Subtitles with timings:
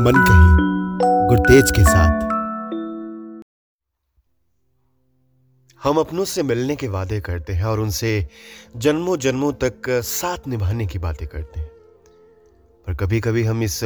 [0.00, 0.48] मन कही
[1.28, 2.28] गुरतेज के साथ।
[5.80, 8.28] हम अपनों से मिलने के वादे करते हैं और उनसे
[8.76, 11.68] जन्मों जन्मों तक साथ निभाने की बातें करते हैं।
[12.86, 13.82] पर कभी कभी हम इस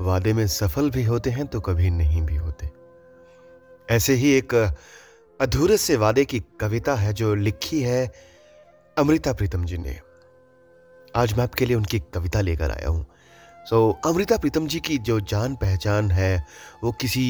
[0.00, 2.70] वादे में सफल भी होते हैं तो कभी नहीं भी होते।
[3.88, 4.54] ऐसे ही एक
[5.40, 8.12] अधूरे से वादे की कविता है जो लिखी है
[8.96, 9.98] अमृता प्रीतम जी ने।
[11.16, 13.06] आज मैं आपके लिए उनकी कविता लेकर आया हूँ।
[13.70, 16.46] सो so, अमृता प्रीतम जी की जो जान पहचान है
[16.84, 17.24] वो किसी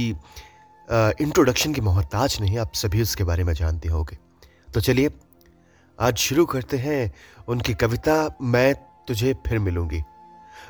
[1.20, 4.18] इंट्रोडक्शन की मोहताज नहीं आप सभी उसके बारे में जानते होंगे।
[4.74, 5.10] तो चलिए
[5.98, 7.12] आज शुरू करते हैं
[7.48, 8.74] उनकी कविता मैं
[9.08, 10.02] तुझे फिर मिलूँगी।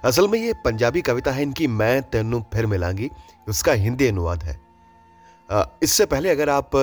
[0.05, 3.11] असल में ये पंजाबी कविता है इनकी मैं तेनू फिर मिलांगी
[3.49, 4.59] उसका हिंदी अनुवाद है।
[5.83, 6.77] इससे पहले अगर आप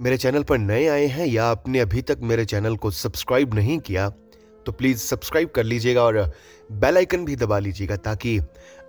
[0.00, 3.78] मेरे चैनल पर नए आए हैं या आपने अभी तक मेरे चैनल को सब्सक्राइब नहीं
[3.78, 4.12] किया
[4.66, 6.32] तो प्लीज़ सब्सक्राइब कर लीजिएगा और
[6.72, 8.40] बेल आइकन भी दबा लीजिएगा ताकि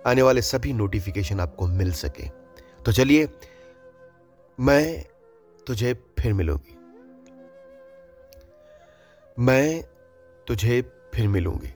[0.06, 2.28] आने वाले सभी नोटिफिकेशन आपको मिल सके।
[2.84, 3.28] तो चलिए,
[4.60, 5.04] मैं
[5.66, 6.78] तुझे फिर मिलूँगी।
[9.38, 9.82] मैं
[10.46, 10.82] तुझे
[11.14, 11.74] फिर मिलूँगी।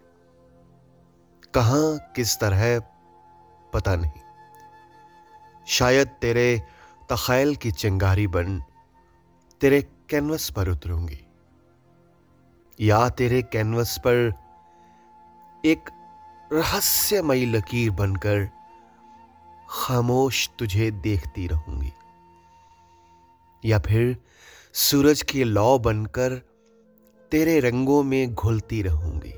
[1.54, 2.80] कहाँ, किस तरह,
[3.72, 4.20] पता नहीं।
[5.68, 6.62] शायद तेरे
[7.12, 8.62] तखैल की चिंगारी बन,
[9.60, 11.27] तेरे कैनवस पर उतरूँगी।
[12.80, 14.32] या तेरे कैनवस पर
[15.64, 15.90] एक
[16.52, 18.48] रहस्यमयी लकीर बनकर
[19.70, 21.92] खामोश तुझे देखती रहूँगी।
[23.64, 24.16] या फिर
[24.72, 26.34] सूरज की लौ बनकर
[27.30, 29.34] तेरे रंगों में घुलती रहूँगी।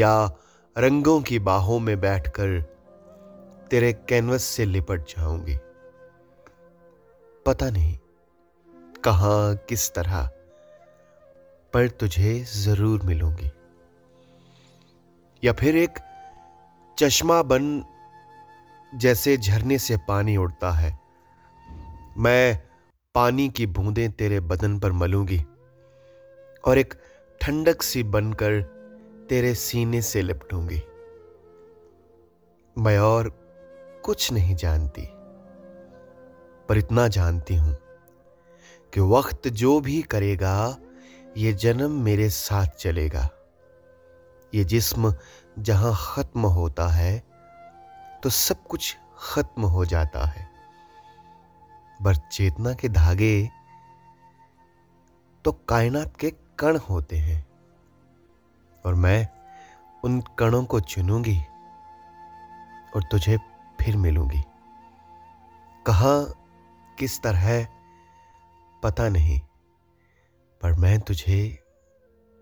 [0.00, 0.30] या
[0.78, 2.62] रंगों की बाहों में बैठकर
[3.70, 5.56] तेरे कैनवस से लिपट जाऊँगी।
[7.46, 7.98] पता नहीं
[9.04, 10.30] कहाँ, किस तरह
[11.72, 13.50] पर तुझे ज़रूर मिलूँगी।
[15.42, 15.98] या फिर एक
[16.98, 17.82] चश्मा बन
[18.92, 20.98] जैसे झरने से पानी उड़ता है।
[22.18, 22.58] मैं
[23.14, 25.40] पानी की बूंदें तेरे बदन पर मलूँगी
[26.64, 26.94] और एक
[27.40, 28.60] ठंडक सी बनकर
[29.28, 30.82] तेरे सीने से लिपटूँगी।
[32.76, 33.28] मैं और
[34.04, 35.06] कुछ नहीं जानती,
[36.68, 37.76] पर इतना जानती हूँ
[38.92, 40.56] कि वक्त जो भी करेगा
[41.36, 43.28] ये जन्म मेरे साथ चलेगा।
[44.54, 45.14] ये जिस्म
[45.58, 47.18] जहाँ खत्म होता है
[48.22, 50.48] तो सब कुछ खत्म हो जाता है।
[52.04, 53.50] पर चेतना के धागे
[55.44, 57.46] तो कायनात के कण होते हैं।
[58.86, 59.28] और मैं
[60.04, 61.38] उन कणों को चुनूँगी
[62.96, 63.38] और तुझे
[63.80, 64.42] फिर मिलूँगी।
[65.86, 66.24] कहा,
[66.98, 67.66] किस तरह,
[68.82, 69.40] पता नहीं।
[70.62, 71.58] पर मैं तुझे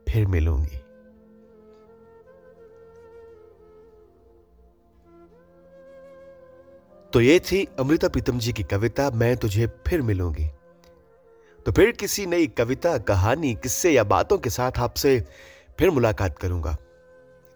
[0.09, 0.77] फिर मिलूँगी।
[7.13, 10.49] तो ये थी अमृता प्रीतम जी की कविता, मैं तुझे फिर मिलूँगी।
[11.67, 15.21] तो फिर किसी नई कविता, कहानी, किस्से या बातों के साथ आपसे
[15.79, 16.77] फिर मुलाकात करूँगा।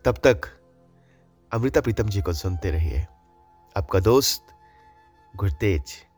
[0.05, 0.41] तब तक
[1.53, 3.07] अमृता प्रीतम जी को सुनते रहिए।
[3.77, 4.47] आपका दोस्त
[5.37, 6.12] गुरतेज।